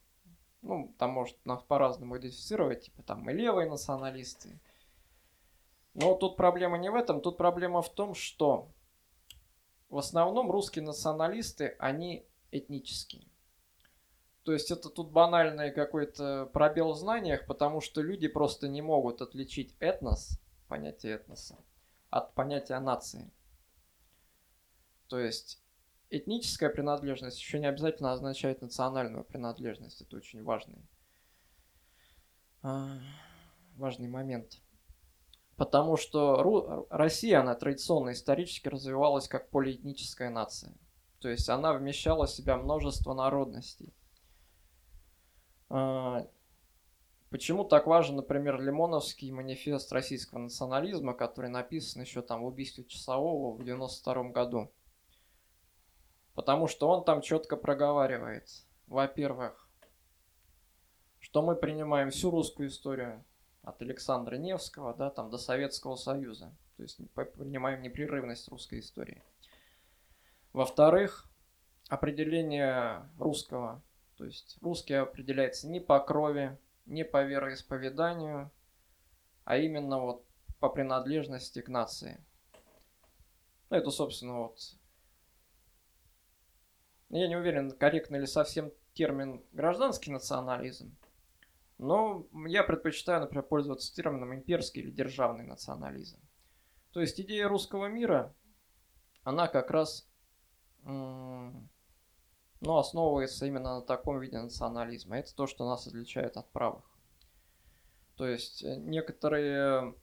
Ну, 0.63 0.93
там 0.99 1.13
может 1.13 1.37
нас 1.47 1.63
по-разному 1.63 2.19
идентифицировать, 2.19 2.87
типа 2.87 3.05
там 3.05 3.21
мы 3.21 3.35
левые 3.35 3.71
националисты, 3.71 4.59
но 5.95 6.15
тут 6.15 6.37
проблема 6.37 6.79
не 6.79 6.91
в 6.91 6.95
этом, 6.95 7.21
тут 7.21 7.37
проблема 7.37 7.83
в 7.83 7.93
том, 7.93 8.15
что 8.15 8.69
в 9.89 9.99
основном 9.99 10.51
русские 10.51 10.85
националисты, 10.85 11.77
они 11.79 12.27
этнические. 12.51 13.27
То 14.43 14.53
есть 14.53 14.71
это 14.71 14.89
тут 14.89 15.11
банальный 15.11 15.71
какой-то 15.71 16.51
пробел 16.53 16.93
в 16.93 16.97
знаниях, 16.97 17.47
потому 17.47 17.81
что 17.81 18.01
люди 18.01 18.27
просто 18.27 18.69
не 18.69 18.83
могут 18.83 19.23
отличить 19.23 19.77
этнос, 19.79 20.41
понятие 20.67 21.15
этноса, 21.15 21.59
от 22.11 22.35
понятия 22.35 22.79
нации. 22.81 23.31
То 25.09 25.21
есть 25.21 25.63
этническая 26.11 26.71
принадлежность 26.71 27.39
еще 27.39 27.61
не 27.61 27.67
обязательно 27.67 28.13
означает 28.13 28.63
национальную 28.63 29.25
принадлежность. 29.25 30.01
Это 30.01 30.17
очень 30.17 30.43
важный, 30.43 30.89
а, 32.63 32.99
важный 33.77 34.09
момент. 34.09 34.61
Потому 35.57 35.97
что 35.97 36.43
Ру... 36.43 36.87
Россия, 36.91 37.41
она 37.41 37.55
традиционно 37.55 38.13
исторически 38.13 38.69
развивалась 38.69 39.29
как 39.29 39.51
полиэтническая 39.51 40.31
нация. 40.31 40.73
То 41.21 41.29
есть 41.29 41.49
она 41.49 41.73
вмещала 41.73 42.27
в 42.27 42.31
себя 42.31 42.57
множество 42.57 43.15
народностей. 43.15 43.95
А, 45.69 46.27
почему 47.31 47.65
так 47.65 47.87
важен, 47.87 48.17
например, 48.17 48.61
Лимоновский 48.61 49.31
манифест 49.31 49.93
российского 49.93 50.41
национализма, 50.41 51.15
который 51.15 51.51
написан 51.51 52.03
еще 52.03 52.23
там 52.23 52.43
в 52.43 52.47
убийстве 52.47 52.85
Часового 52.85 53.55
в 53.55 53.65
92 53.65 54.31
году? 54.31 54.73
Потому 56.35 56.67
что 56.67 56.89
он 56.89 57.05
там 57.05 57.21
четко 57.21 57.57
проговаривает, 57.57 58.49
во-первых, 58.87 59.69
что 61.21 61.43
мы 61.43 61.55
принимаем 61.55 62.11
всю 62.11 62.31
русскую 62.31 62.69
историю 62.69 63.23
от 63.63 63.81
Александра 63.83 64.37
Невского, 64.37 64.95
да, 64.95 65.11
там 65.11 65.31
до 65.31 65.39
Советского 65.39 65.97
Союза. 65.97 66.53
То 66.77 66.83
есть 66.83 66.99
принимаем 67.15 67.83
непрерывность 67.83 68.49
русской 68.49 68.81
истории. 68.81 69.23
Во-вторых, 70.53 71.29
определение 71.89 73.09
русского. 73.19 73.83
То 74.17 74.25
есть 74.25 74.59
русский 74.61 74.95
определяется 74.95 75.69
не 75.69 75.81
по 75.81 76.01
крови, 76.01 76.59
не 76.87 77.05
по 77.05 77.23
вероисповеданию, 77.23 78.51
а 79.45 79.57
именно 79.57 80.01
вот 80.01 80.25
по 80.59 80.69
принадлежности 80.69 81.61
к 81.61 81.69
нации. 81.69 82.23
Ну, 83.71 83.77
это, 83.77 83.91
собственно, 83.91 84.39
вот... 84.41 84.59
Я 87.11 87.29
не 87.29 87.37
уверен, 87.37 87.71
корректно 87.73 88.17
ли 88.17 88.27
совсем 88.27 88.73
термин 88.95 89.45
гражданский 89.53 90.11
национализм, 90.11 90.97
но 91.83 92.29
я 92.47 92.63
предпочитаю, 92.63 93.21
например, 93.21 93.45
пользоваться 93.45 93.93
термином 93.93 94.33
имперский 94.35 94.83
или 94.83 94.91
державный 94.91 95.45
национализм. 95.45 96.21
То 96.93 97.01
есть 97.01 97.21
идея 97.21 97.49
русского 97.49 97.87
мира, 97.87 98.35
она 99.25 99.49
как 99.49 99.71
раз 99.71 100.09
ну, 100.85 101.69
основывается 102.61 103.47
именно 103.47 103.81
на 103.81 103.83
таком 103.83 104.21
виде 104.21 104.39
национализма. 104.39 105.19
Это 105.19 105.35
то, 105.35 105.47
что 105.47 105.69
нас 105.69 105.87
отличает 105.87 106.37
от 106.37 106.51
правых. 106.53 106.85
То 108.17 108.27
есть 108.27 108.63
э, 108.63 108.77
некоторые 108.77 109.97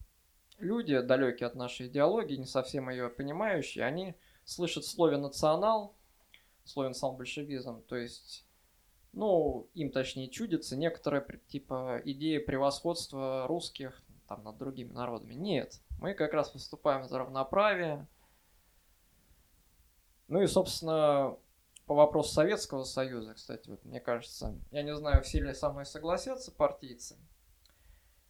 люди, 0.58 1.00
далекие 1.00 1.48
от 1.48 1.56
нашей 1.56 1.88
идеологии, 1.88 2.36
не 2.36 2.46
совсем 2.46 2.90
ее 2.90 3.10
понимающие, 3.10 3.86
они 3.86 4.16
слышат 4.44 4.84
слове 4.84 5.18
«национал», 5.18 5.96
слове 6.66 6.90
«национал-большевизм», 6.90 7.84
то 7.84 7.96
есть 7.96 8.49
ну, 9.14 9.70
им 9.74 9.92
точнее 9.92 10.30
чудится 10.30 10.78
некоторая 10.78 11.26
типа 11.48 12.02
идея 12.06 12.40
превосходства 12.40 13.48
русских 13.48 14.02
там 14.28 14.44
над 14.44 14.58
другими 14.58 14.92
народами. 14.92 15.34
Нет, 15.34 15.82
мы 16.00 16.14
как 16.14 16.34
раз 16.34 16.54
выступаем 16.54 17.04
за 17.04 17.18
равноправие, 17.18 18.08
Ну 20.28 20.42
и, 20.42 20.48
собственно, 20.48 21.38
по 21.88 21.96
вопросу 21.96 22.34
Советского 22.34 22.84
Союза, 22.84 23.34
кстати, 23.34 23.70
вот 23.70 23.84
мне 23.84 24.00
кажется, 24.00 24.56
я 24.70 24.84
не 24.84 24.96
знаю, 24.96 25.24
все 25.24 25.42
ли 25.42 25.54
со 25.56 25.72
мной 25.72 25.88
согласятся 25.88 26.52
партийцы, 26.52 27.18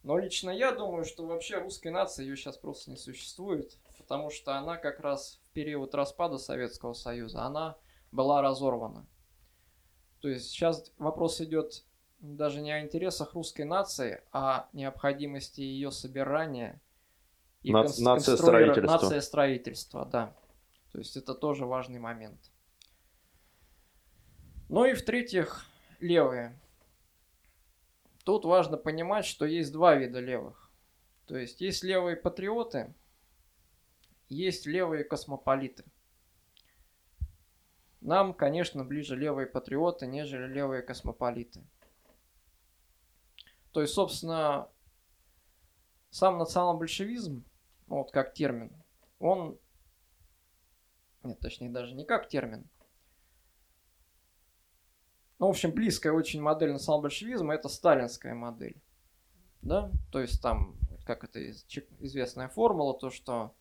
но 0.02 0.16
лично 0.16 0.48
я 0.48 0.72
думаю, 0.72 1.04
что 1.04 1.26
вообще 1.26 1.58
русской 1.58 1.88
нации 1.88 2.24
ее 2.24 2.36
сейчас 2.36 2.56
просто 2.56 2.90
не 2.90 2.96
существует, 2.96 3.76
потому 3.98 4.30
что 4.30 4.56
она 4.56 4.78
как 4.78 5.00
раз 5.00 5.42
в 5.44 5.52
период 5.52 5.94
распада 5.94 6.38
Советского 6.38 6.94
Союза, 6.94 7.42
она 7.42 7.76
была 8.10 8.40
разорвана. 8.40 9.06
То 10.20 10.28
есть 10.28 10.50
сейчас 10.50 10.92
вопрос 10.98 11.40
идет 11.40 11.84
даже 12.20 12.60
не 12.60 12.72
о 12.72 12.80
интересах 12.80 13.34
русской 13.34 13.62
нации, 13.62 14.22
а 14.32 14.68
необходимости 14.72 15.60
ее 15.60 15.90
собирания 15.90 16.80
и 17.62 17.72
Нац- 17.72 18.00
нация 18.02 18.36
строительства. 18.36 18.92
Нация 18.92 19.20
строительства, 19.20 20.04
да. 20.06 20.34
То 20.92 20.98
есть 20.98 21.16
это 21.16 21.34
тоже 21.34 21.66
важный 21.66 21.98
момент. 21.98 22.50
Ну 24.68 24.84
и 24.84 24.92
в-третьих, 24.92 25.66
левые. 25.98 26.58
Тут 28.24 28.44
важно 28.44 28.76
понимать, 28.76 29.24
что 29.24 29.44
есть 29.44 29.72
два 29.72 29.94
вида 29.94 30.20
левых. 30.20 30.70
То 31.26 31.36
есть 31.36 31.60
есть 31.60 31.82
левые 31.82 32.16
патриоты, 32.16 32.92
есть 34.28 34.66
левые 34.66 35.04
космополиты. 35.04 35.84
Нам, 38.00 38.32
конечно, 38.34 38.84
ближе 38.84 39.16
левые 39.16 39.46
патриоты, 39.46 40.06
нежели 40.06 40.46
левые 40.46 40.82
космополиты. 40.82 41.62
То 43.72 43.82
есть, 43.82 43.94
собственно, 43.94 44.68
сам 46.10 46.38
национал-большевизм, 46.38 47.44
вот 47.86 48.10
как 48.10 48.34
термин, 48.34 48.72
он... 49.18 49.58
Нет, 51.22 51.38
точнее, 51.40 51.68
даже 51.68 51.94
не 51.94 52.04
как 52.04 52.28
термин– 52.28 52.68
ну, 55.40 55.46
в 55.46 55.50
общем, 55.50 55.72
близкая 55.72 56.12
очень 56.12 56.42
модель 56.42 56.70
национал-большевизма– 56.70 57.54
это 57.54 57.70
сталинская 57.70 58.34
модель. 58.34 58.76
Да? 59.62 59.90
То 60.12 60.20
есть 60.20 60.42
там, 60.42 60.76
как 61.06 61.24
это 61.24 61.50
известная 61.50 62.48
формула, 62.50 62.92
то, 62.92 63.08
что 63.08 63.54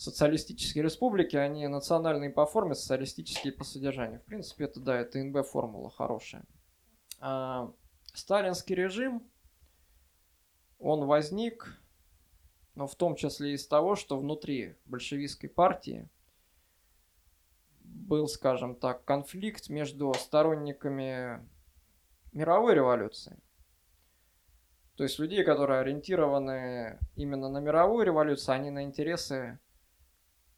социалистические 0.00 0.84
республики, 0.84 1.36
они 1.36 1.66
национальные 1.66 2.30
по 2.30 2.46
форме, 2.46 2.74
социалистические 2.74 3.52
по 3.52 3.64
содержанию. 3.64 4.20
В 4.20 4.24
принципе, 4.24 4.64
это, 4.64 4.80
да, 4.80 4.98
это 4.98 5.22
НБ 5.22 5.46
формула 5.46 5.90
хорошая. 5.90 6.44
А 7.20 7.72
сталинский 8.14 8.74
режим, 8.74 9.22
он 10.78 11.06
возник, 11.06 11.80
но 12.74 12.86
в 12.86 12.94
том 12.94 13.14
числе 13.14 13.52
из 13.52 13.66
того, 13.66 13.96
что 13.96 14.18
внутри 14.18 14.76
большевистской 14.86 15.50
партии– 15.50 16.08
был, 18.10 18.26
скажем 18.28 18.74
так, 18.74 19.04
конфликт 19.04 19.68
между 19.68 20.12
сторонниками 20.14 21.46
мировой 22.32 22.74
революции. 22.74 23.38
То 24.96 25.04
есть 25.04 25.18
людей, 25.18 25.44
которые 25.44 25.80
ориентированы 25.80 26.98
именно 27.16 27.48
на 27.48 27.58
мировую 27.58 28.04
революцию, 28.04 28.54
а 28.54 28.58
не 28.58 28.70
на 28.70 28.82
интересы, 28.82 29.58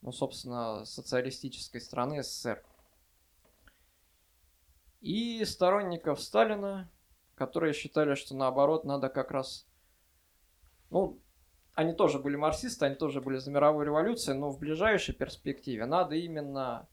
ну, 0.02 0.12
собственно, 0.12 0.84
социалистической 0.84 1.80
страны 1.80 2.22
СССР. 2.22 2.62
И 5.00 5.44
сторонников 5.44 6.20
Сталина, 6.20 6.90
которые 7.34 7.72
считали, 7.72 8.14
что 8.14 8.36
наоборот 8.36 8.84
надо 8.84 9.08
как 9.08 9.30
раз, 9.30 9.66
ну, 10.90 11.18
они 11.74 11.92
тоже 11.94 12.18
были 12.18 12.36
марксисты, 12.36 12.84
они 12.84 12.96
тоже 12.96 13.20
были 13.20 13.38
за 13.38 13.50
мировую 13.50 13.86
революцию, 13.86 14.38
но 14.38 14.50
в 14.50 14.58
ближайшей 14.58 15.14
перспективе 15.14 15.86
надо 15.86 16.14
именно 16.14 16.88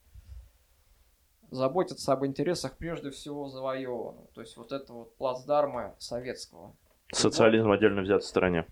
заботиться 1.51 2.13
об 2.13 2.25
интересах 2.25 2.77
прежде 2.77 3.09
всего 3.09 3.49
завоеванного. 3.49 4.27
То 4.33 4.41
есть 4.41 4.55
вот 4.55 4.71
это 4.71 4.93
вот 4.93 5.15
плацдарма 5.17 5.95
советского. 5.99 6.75
Социализм 7.11 7.67
в 7.67 7.71
отдельно 7.71 8.01
взятой 8.01 8.25
стране. 8.25 8.65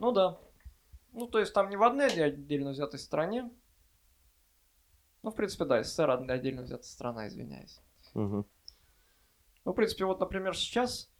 Ну 0.00 0.12
да. 0.12 0.38
Ну, 1.12 1.26
то 1.26 1.38
есть 1.38 1.52
там 1.52 1.68
не 1.68 1.76
в 1.76 1.82
одной 1.82 2.08
отдельно 2.08 2.70
взятой 2.70 2.98
стране. 2.98 3.50
Ну, 5.22 5.30
в 5.30 5.34
принципе, 5.34 5.64
да, 5.64 5.82
СССР 5.82 6.10
отдельно 6.10 6.62
взятая 6.62 6.84
страна, 6.84 7.28
извиняюсь. 7.28 7.80
Угу. 8.14 8.46
Ну, 9.64 9.72
в 9.72 9.74
принципе, 9.74 10.04
вот, 10.04 10.20
например, 10.20 10.56
сейчас, 10.56 11.10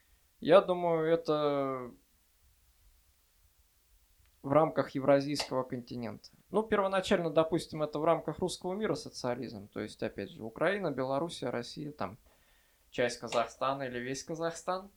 я 0.41 0.61
думаю, 0.61 1.12
это 1.12 1.93
в 4.43 4.51
рамках 4.51 4.91
евразийского 4.91 5.62
континента. 5.62 6.31
Ну, 6.51 6.62
первоначально, 6.65 7.31
допустим, 7.31 7.83
это 7.83 7.99
в 7.99 8.05
рамках 8.05 8.41
русского 8.41 8.75
мира 8.75 8.95
социализм. 8.95 9.69
То 9.69 9.81
есть, 9.81 10.03
опять 10.03 10.31
же, 10.31 10.43
Украина, 10.43 10.91
Белоруссия, 10.91 11.51
Россия, 11.51 11.93
там 11.93 12.19
часть 12.91 13.21
Казахстана 13.21 13.85
или 13.85 13.99
весь 14.01 14.25
Казахстан. 14.25 14.91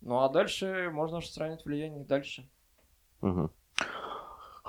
Ну, 0.00 0.20
а 0.20 0.28
дальше 0.28 0.90
можно 0.92 1.18
распространять 1.18 1.64
влияние 1.64 2.04
дальше. 2.04 2.48
Угу. 3.20 3.50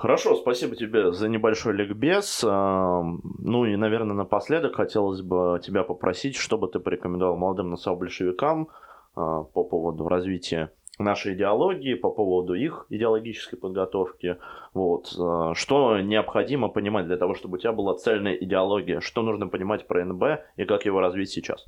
Хорошо, 0.00 0.34
спасибо 0.34 0.76
тебе 0.76 1.12
за 1.12 1.28
небольшой 1.28 1.74
ликбез. 1.74 2.42
Ну 2.42 3.64
и, 3.66 3.76
наверное, 3.76 4.14
напоследок 4.14 4.76
хотелось 4.76 5.20
бы 5.20 5.60
тебя 5.62 5.84
попросить, 5.84 6.36
чтобы 6.36 6.68
ты 6.68 6.80
порекомендовал 6.80 7.36
молодым 7.36 7.68
национал-большевикам 7.68 8.70
а, 9.14 9.42
по 9.42 9.62
поводу 9.62 10.08
развития 10.08 10.72
нашей 10.98 11.34
идеологии, 11.34 11.92
по 11.96 12.08
поводу 12.08 12.54
их 12.54 12.86
идеологической 12.88 13.58
подготовки. 13.58 14.38
Вот. 14.72 15.14
Э, 15.18 15.52
что 15.52 16.00
необходимо 16.00 16.68
понимать 16.68 17.06
для 17.06 17.18
того, 17.18 17.34
чтобы 17.34 17.56
у 17.56 17.60
тебя 17.60 17.72
была 17.72 17.94
цельная 17.94 18.36
идеология? 18.36 19.00
Что 19.00 19.20
нужно 19.20 19.48
понимать 19.48 19.86
про 19.86 20.02
НБ 20.02 20.22
и 20.56 20.64
как 20.64 20.86
его 20.86 21.00
развить 21.00 21.28
сейчас? 21.28 21.66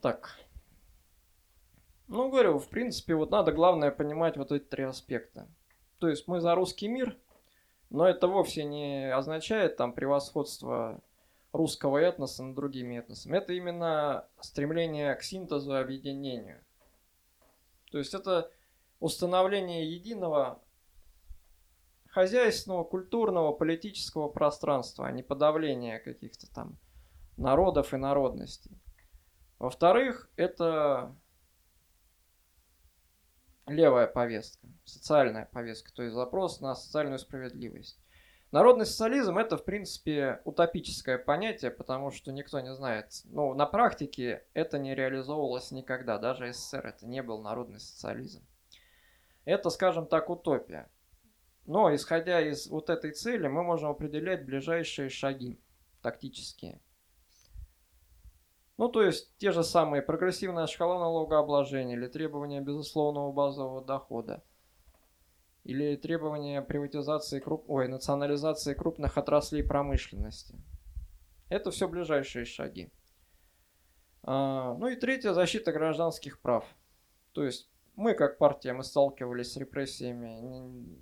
Так. 0.00 0.38
Ну, 2.06 2.30
говорю, 2.30 2.58
в 2.58 2.70
принципе, 2.70 3.14
вот 3.14 3.30
надо 3.30 3.52
главное 3.52 3.90
понимать 3.90 4.38
вот 4.38 4.50
эти 4.50 4.64
три 4.64 4.84
аспекта. 4.84 5.46
То 5.98 6.08
есть 6.08 6.28
мы 6.28 6.40
за 6.40 6.54
русский 6.54 6.88
мир, 6.88 7.16
но 7.90 8.06
это 8.06 8.28
вовсе 8.28 8.64
не 8.64 9.12
означает 9.12 9.76
там 9.76 9.92
превосходство 9.92 11.00
русского 11.52 11.98
этноса 11.98 12.42
над 12.44 12.54
другими 12.54 12.98
этносами. 12.98 13.38
Это 13.38 13.52
именно 13.52 14.26
стремление 14.40 15.14
к 15.14 15.22
синтезу 15.22 15.76
объединению. 15.76 16.62
То 17.90 17.98
есть 17.98 18.14
это 18.14 18.50
установление 19.00 19.90
единого 19.90 20.60
хозяйственного, 22.10 22.84
культурного, 22.84 23.52
политического 23.52 24.28
пространства, 24.28 25.06
а 25.06 25.12
не 25.12 25.22
подавление 25.22 25.98
каких-то 25.98 26.52
там 26.52 26.78
народов 27.36 27.94
и 27.94 27.96
народностей. 27.96 28.78
Во-вторых, 29.58 30.28
это 30.36 31.14
левая 33.68 34.06
повестка, 34.06 34.66
социальная 34.84 35.46
повестка, 35.46 35.92
то 35.92 36.02
есть 36.02 36.14
запрос 36.14 36.60
на 36.60 36.74
социальную 36.74 37.18
справедливость. 37.18 37.98
Народный 38.50 38.86
социализм 38.86 39.36
это, 39.36 39.58
в 39.58 39.64
принципе, 39.64 40.40
утопическое 40.44 41.18
понятие, 41.18 41.70
потому 41.70 42.10
что 42.10 42.32
никто 42.32 42.60
не 42.60 42.74
знает. 42.74 43.12
Ну, 43.24 43.52
на 43.52 43.66
практике 43.66 44.44
это 44.54 44.78
не 44.78 44.94
реализовывалось 44.94 45.70
никогда. 45.70 46.18
Даже 46.18 46.52
СССР 46.52 46.86
это 46.86 47.06
не 47.06 47.22
был 47.22 47.42
народный 47.42 47.78
социализм. 47.78 48.42
Это, 49.44 49.68
скажем 49.68 50.06
так, 50.06 50.30
утопия. 50.30 50.90
Но, 51.66 51.94
исходя 51.94 52.40
из 52.40 52.68
вот 52.68 52.88
этой 52.88 53.12
цели, 53.12 53.48
мы 53.48 53.62
можем 53.62 53.90
определять 53.90 54.46
ближайшие 54.46 55.10
шаги 55.10 55.60
тактические. 56.00 56.80
Ну, 58.78 58.88
то 58.88 59.02
есть, 59.02 59.36
те 59.36 59.50
же 59.52 59.62
самые 59.62 60.00
прогрессивная 60.02 60.66
шкала 60.66 60.98
налогообложения 60.98 61.96
или 61.96 62.06
требования 62.06 62.60
безусловного 62.60 63.32
базового 63.32 63.84
дохода– 63.84 64.42
или 65.68 65.96
требования 65.96 66.62
приватизации 66.62 67.40
круп... 67.40 67.64
Ой, 67.68 67.88
национализации 67.88 68.72
крупных 68.72 69.18
отраслей 69.18 69.62
промышленности. 69.62 70.58
Это 71.50 71.70
все 71.70 71.88
ближайшие 71.88 72.46
шаги. 72.46 72.90
А, 74.22 74.72
ну 74.78 74.88
и 74.88 74.96
третье, 74.96 75.34
защита 75.34 75.70
гражданских 75.72 76.40
прав. 76.40 76.64
То 77.32 77.44
есть 77.44 77.70
мы, 77.96 78.14
как 78.14 78.38
партия, 78.38 78.72
мы 78.72 78.82
сталкивались 78.82 79.52
с 79.52 79.56
репрессиями 79.58 80.98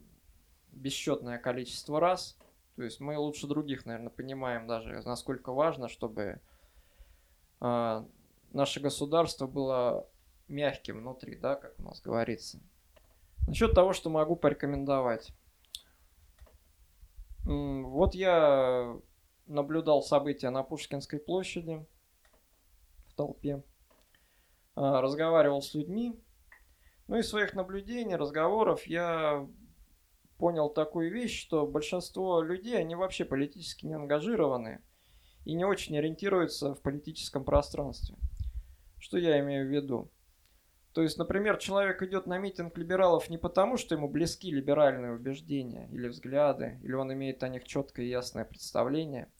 бесчетное 0.73 1.39
количество 1.39 2.01
раз. 2.01 2.37
То 2.75 2.83
есть 2.83 2.99
мы 2.99 3.17
лучше 3.17 3.47
других, 3.47 3.87
наверное, 3.87 4.11
понимаем 4.11 4.67
даже, 4.67 5.01
насколько 5.05 5.53
важно, 5.53 5.89
чтобы 5.89 6.41
наше 7.61 8.81
государство 8.81 9.47
было 9.47 10.09
мягким 10.49 10.99
внутри, 10.99 11.37
да, 11.37 11.57
как 11.57 11.79
у 11.79 11.83
нас 11.83 12.01
говорится. 12.01 12.61
Насчет 13.47 13.75
того, 13.75 13.93
что 13.93 14.11
могу 14.11 14.37
порекомендовать. 14.37 15.33
Вот 17.45 18.15
я 18.15 18.97
наблюдал 19.47 20.03
события 20.03 20.51
на 20.51 20.65
Пушкинской 20.65 21.21
площади 21.21 21.87
в 23.07 23.15
толпе, 23.15 23.63
а, 24.75 25.01
разговаривал 25.01 25.63
с 25.63 25.73
людьми. 25.75 26.21
Ну, 27.07 27.17
из 27.17 27.29
своих 27.29 27.55
наблюдений, 27.55 28.17
разговоров 28.17 28.85
я 28.89 29.49
понял 30.39 30.69
такую 30.69 31.13
вещь, 31.13 31.41
что 31.41 31.67
большинство 31.67 32.43
людей, 32.43 32.77
они 32.77 32.97
вообще 32.97 33.25
политически 33.25 33.87
не 33.87 33.95
ангажированы 33.95 34.83
и 35.47 35.55
не 35.55 35.65
очень 35.65 35.97
ориентируются 35.97 36.75
в 36.75 36.83
политическом 36.83 37.45
пространстве. 37.45 38.17
Что 38.99 39.17
я 39.17 39.39
имею 39.41 39.67
в 39.67 39.71
виду? 39.71 40.11
То 40.93 41.03
есть, 41.03 41.19
например, 41.19 41.59
человек 41.59 42.03
идет 42.03 42.27
на 42.27 42.37
митинг 42.37 42.77
либералов 42.77 43.31
не 43.31 43.39
потому, 43.39 43.77
что 43.77 43.95
ему 43.95 44.09
близки 44.09 44.51
либеральные 44.51 45.13
убеждения 45.13 45.89
или 45.93 46.09
взгляды, 46.09 46.81
или 46.83 46.95
он 46.95 47.13
имеет 47.13 47.45
о 47.45 47.49
них 47.49 47.65
четкое 47.65 48.07
и 48.07 48.09
ясное 48.09 48.45
представление, 48.45 49.31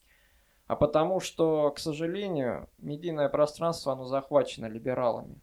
а 0.69 0.77
потому 0.77 1.19
что, 1.19 1.73
к 1.73 1.81
сожалению, 1.81 2.71
медийное 2.79 3.29
пространство, 3.29 3.93
оно 3.93 4.05
захвачено 4.05 4.67
либералами. 4.67 5.41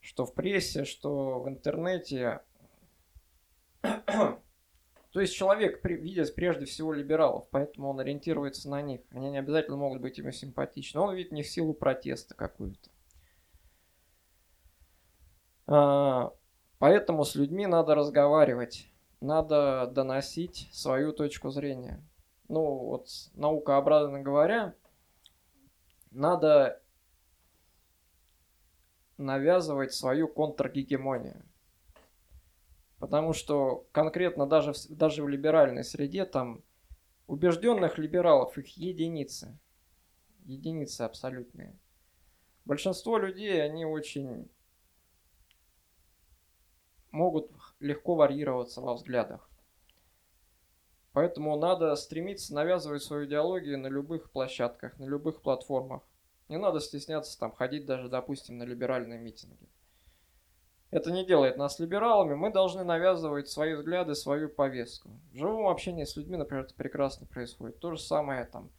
Что 0.00 0.26
в 0.26 0.34
прессе, 0.34 0.84
что 0.84 1.40
в 1.40 1.48
интернете 1.48 2.42
то 5.12 5.20
есть 5.20 5.34
человек 5.34 5.84
видит 5.84 6.34
прежде 6.36 6.66
всего 6.66 6.92
либералов, 6.92 7.48
поэтому 7.50 7.88
он 7.90 7.98
ориентируется 7.98 8.70
на 8.70 8.80
них. 8.80 9.00
Они 9.10 9.30
не 9.30 9.38
обязательно 9.38 9.76
могут 9.76 10.00
быть 10.00 10.18
ему 10.18 10.30
симпатичны. 10.30 11.00
Он 11.00 11.14
видит 11.14 11.32
в 11.32 11.34
них 11.34 11.48
силу 11.48 11.74
протеста 11.74 12.34
какую-то. 12.34 12.90
А, 15.66 16.32
поэтому 16.78 17.24
с 17.24 17.34
людьми 17.34 17.66
надо 17.66 17.96
разговаривать, 17.96 18.88
надо 19.20 19.90
доносить 19.92 20.68
свою 20.72 21.12
точку 21.12 21.50
зрения. 21.50 22.00
Ну, 22.48 22.60
вот 22.60 23.08
наукообразно 23.34 24.20
говоря, 24.20 24.74
надо 26.12 26.80
навязывать 29.16 29.92
свою 29.92 30.28
контргегемонию. 30.28 31.44
Потому 33.00 33.32
что 33.32 33.86
конкретно 33.92 34.46
даже 34.46 34.74
даже 34.90 35.24
в 35.24 35.28
либеральной 35.28 35.84
среде 35.84 36.26
там 36.26 36.62
убежденных 37.26 37.96
либералов 37.96 38.56
их 38.58 38.76
единицы. 38.76 39.58
Единицы 40.44 41.02
абсолютные. 41.02 41.74
Большинство 42.66 43.16
людей, 43.16 43.64
они 43.64 43.86
очень 43.86 44.50
могут 47.10 47.50
легко 47.80 48.14
варьироваться 48.14 48.82
во 48.82 48.94
взглядах. 48.94 49.48
Поэтому 51.12 51.56
надо 51.56 51.96
стремиться 51.96 52.54
навязывать 52.54 53.02
свою 53.02 53.26
идеологию 53.26 53.78
на 53.78 53.86
любых 53.86 54.30
площадках, 54.30 54.98
на 54.98 55.06
любых 55.06 55.40
платформах. 55.40 56.02
Не 56.48 56.58
надо 56.58 56.80
стесняться 56.80 57.38
там 57.38 57.52
ходить 57.52 57.86
даже, 57.86 58.10
допустим, 58.10 58.58
на 58.58 58.64
либеральные 58.64 59.18
митинги. 59.18 59.68
Это 60.90 61.12
не 61.12 61.24
делает 61.24 61.56
нас 61.56 61.78
либералами. 61.78 62.34
Мы 62.34 62.52
должны 62.52 62.82
навязывать 62.82 63.48
свои 63.48 63.74
взгляды, 63.74 64.14
свою 64.14 64.48
повестку. 64.48 65.10
В 65.32 65.36
живом 65.36 65.68
общении 65.68 66.04
с 66.04 66.16
людьми, 66.16 66.36
например, 66.36 66.64
это 66.64 66.74
прекрасно 66.74 67.26
происходит. 67.26 67.78
То 67.78 67.92
же 67.92 68.00
самое 68.00 68.44
там. 68.44 68.70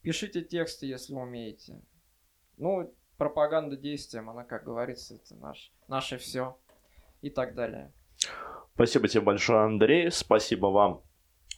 Пишите 0.00 0.42
тексты, 0.42 0.86
если 0.86 1.12
умеете. 1.12 1.82
Ну, 2.56 2.94
пропаганда 3.18 3.76
действием, 3.76 4.30
она, 4.30 4.44
как 4.44 4.64
говорится, 4.64 5.16
это 5.16 5.34
наш, 5.34 5.72
наше 5.86 6.16
все 6.16 6.56
и 7.20 7.28
так 7.28 7.54
далее. 7.54 7.92
Спасибо 8.74 9.08
тебе 9.08 9.20
большое, 9.20 9.64
Андрей. 9.64 10.10
Спасибо 10.10 10.66
вам 10.66 11.02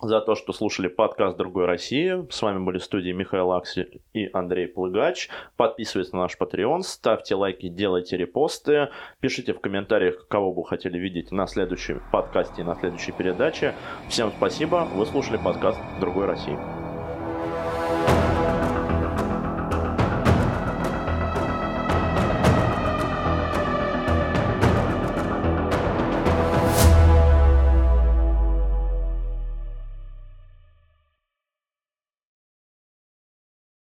за 0.00 0.20
то, 0.20 0.34
что 0.34 0.52
слушали 0.52 0.88
подкаст 0.88 1.36
«Другой 1.36 1.66
России». 1.66 2.26
С 2.30 2.42
вами 2.42 2.64
были 2.64 2.78
студии 2.78 3.12
Михаил 3.12 3.52
Аксель 3.52 4.00
и 4.12 4.30
Андрей 4.32 4.66
Плыгач. 4.66 5.28
Подписывайтесь 5.56 6.12
на 6.12 6.20
наш 6.20 6.36
Patreon, 6.38 6.82
ставьте 6.82 7.34
лайки, 7.34 7.68
делайте 7.68 8.16
репосты, 8.16 8.88
пишите 9.20 9.52
в 9.52 9.60
комментариях, 9.60 10.26
кого 10.28 10.52
бы 10.52 10.64
хотели 10.64 10.98
видеть 10.98 11.32
на 11.32 11.46
следующем 11.46 12.02
подкасте 12.12 12.62
и 12.62 12.64
на 12.64 12.74
следующей 12.76 13.12
передаче. 13.12 13.74
Всем 14.08 14.32
спасибо, 14.36 14.88
вы 14.94 15.06
слушали 15.06 15.36
подкаст 15.36 15.78
«Другой 16.00 16.26
России». 16.26 16.79